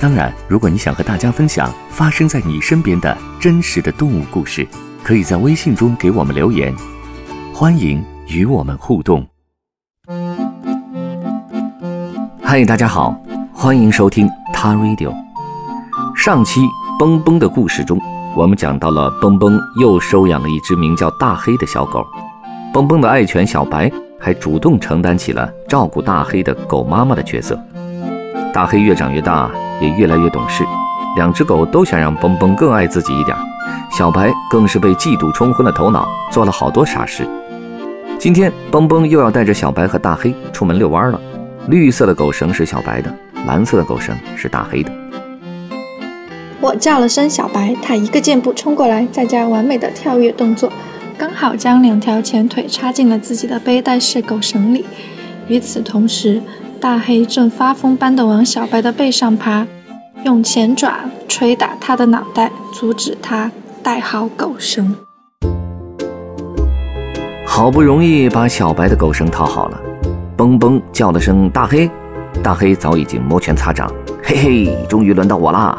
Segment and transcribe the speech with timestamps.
[0.00, 4.64] 当然，如果你想和大家分享发生在你身边的真实的动物故事，
[5.02, 6.72] 可以在微信中给我们留言，
[7.52, 9.26] 欢迎与我们互动。
[12.40, 13.20] 嗨，大家好，
[13.52, 15.12] 欢迎收听他 Radio。
[16.14, 16.60] 上期
[16.96, 18.00] 崩崩的故事中，
[18.36, 22.06] 我们讲到了崩崩又收养了一只名叫大黑的小狗，
[22.72, 27.60] 崩崩的爱犬小白还主动承担起了照顾大黑的狗妈妈的角色。
[28.58, 29.48] 大黑越长越大。
[29.80, 30.64] 也越来越懂事，
[31.14, 33.36] 两只狗都想让蹦蹦更爱自己一点。
[33.92, 37.24] 小白更是被嫉妒冲昏了头脑，做了好多傻事。
[38.18, 41.20] 今天蹦蹦又要带着小白和大黑出门遛弯了。
[41.68, 43.14] 绿色的狗绳是小白的，
[43.46, 44.90] 蓝色的狗绳是大黑的。
[46.60, 50.72] 我叫了声小白，它一个箭步冲过来，再加完美的跳跃动作，
[51.16, 54.84] 刚好将两条前腿插进了自己的背带式狗绳里。
[55.46, 56.42] 与此同时，
[56.80, 59.66] 大黑正发疯般的往小白的背上爬，
[60.24, 60.92] 用前爪
[61.26, 63.50] 捶打他的脑袋，阻止他
[63.82, 64.94] 戴好狗绳。
[67.44, 69.80] 好不容易把小白的狗绳套好了，
[70.36, 71.90] 蹦蹦叫了声“大黑”，
[72.44, 73.92] 大黑早已经摩拳擦掌，
[74.22, 75.76] 嘿嘿，终于轮到我啦！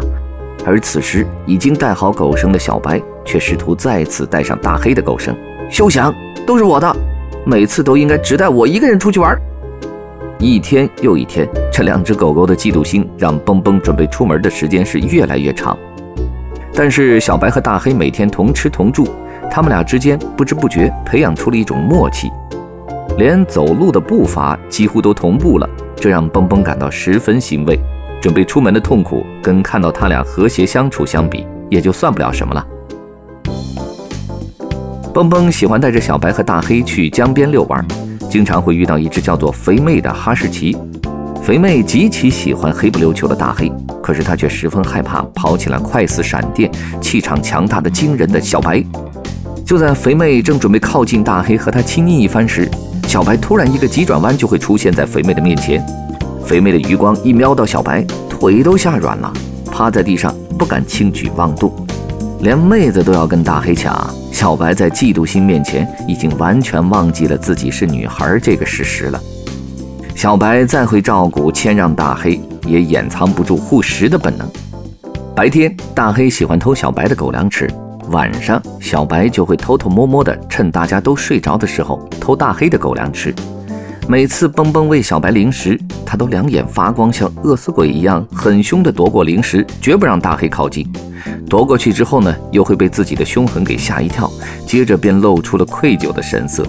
[0.65, 5.33] 而此时已经戴好狗绳的小白却试图再次戴上大黑的狗绳，
[5.71, 6.13] 休想，
[6.45, 6.93] 都是我的，
[7.45, 9.33] 每次都应该只带我一个人出去玩。
[10.41, 15.77] 一天又一天，这两只狗狗的嫉妒心让蹦蹦准备出门的时间是越来越长。
[16.73, 19.05] 但是小白和大黑每天同吃同住，
[19.51, 22.31] 他们俩之间不知不觉培养出了一种默契，
[23.17, 27.77] 连走路的步伐几乎都同步了，这让蹦蹦感到十分欣慰。
[28.21, 32.65] 准备出门的痛苦跟看到他俩和谐相处相比，也就算不了什么了。
[35.13, 37.85] 蹦蹦喜欢带着小白和大黑去江边遛弯。
[38.29, 40.77] 经常会遇到一只叫做肥妹的哈士奇，
[41.41, 43.71] 肥妹极其喜欢黑不溜秋的大黑，
[44.03, 48.83] 可是她却十分害怕跑起来快似闪电、气场强大的惊人的小白。
[49.65, 52.69] 就在肥妹正准备靠近大黑和他亲昵一番时，
[53.07, 55.83] 小白突然一个急转弯就会出现在肥妹的面前。
[56.45, 59.31] 肥妹的余光一瞄到小白，腿都吓软了，
[59.71, 61.71] 趴在地上不敢轻举妄动，
[62.39, 64.09] 连妹子都要跟大黑抢。
[64.31, 69.21] 小白在嫉妒心面前，已经完全忘记了自己是女孩这个事实了。
[70.15, 74.49] 小白再会照顾谦让大黑，也掩藏不住护食的本能。
[75.35, 77.65] 白天，大黑喜欢偷小白的狗粮吃；
[78.11, 83.33] 晚上，小白就会偷偷摸摸的趁大家都睡着的时候偷大黑的狗粮吃。
[84.09, 90.83] 每次蹦蹦喂小白零食，他都两眼发光，像饿死鬼一样，很凶地夺过零食，绝不让大黑靠近。
[91.47, 94.27] 夺过去之后呢，又会被自己的凶狠给吓一跳，
[94.65, 96.65] 接着便露出了愧疚的神色。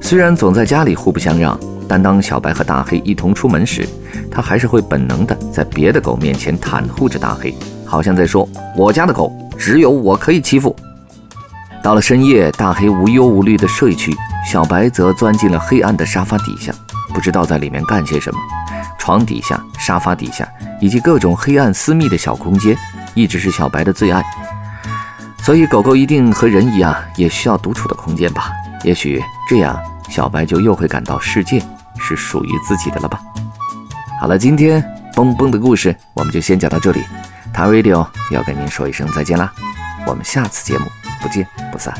[0.00, 1.58] 虽然总在家里互不相让，
[1.88, 3.84] 但当小白和大黑一同出门时，
[4.30, 7.52] 他还是会本能的在别的狗面前袒护着大黑，
[7.84, 8.48] 好像在说
[8.78, 10.74] ：“我家的狗只有我可以欺负。”
[11.86, 14.12] 到了深夜，大黑无忧无虑的睡去，
[14.44, 16.72] 小白则钻进了黑暗的沙发底下，
[17.14, 18.40] 不知道在里面干些什么。
[18.98, 20.44] 床底下、沙发底下
[20.80, 22.76] 以及各种黑暗私密的小空间。
[23.14, 24.20] 一直是小白的最爱，
[25.44, 28.50] 所以狗狗一定和人一样，也需要独处的空间吧？
[28.82, 29.80] 也许这样，
[30.10, 31.62] 小白就又会感到世界
[32.00, 33.20] 是属于自己的了吧？
[34.20, 37.04] 好了，今天蹦蹦的故事我们就先讲到这里，
[37.54, 39.52] 塔 Radio 要跟您说一声再见啦，
[40.04, 40.84] 我们下次节目
[41.26, 41.92] 不见不散。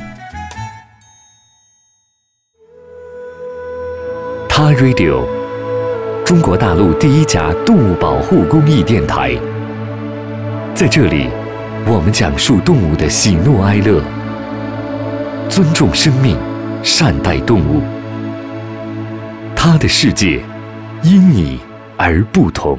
[4.49, 5.25] 他 Radio，
[6.25, 9.35] 中国大陆第一家动物保护公益电台。
[10.77, 11.29] 在这里，
[11.87, 14.01] 我们讲述动物的喜怒哀乐，
[15.49, 16.39] 尊重生命，
[16.85, 17.83] 善待动物。
[19.57, 20.41] 他的世界
[21.03, 21.59] 因你
[21.97, 22.79] 而不同。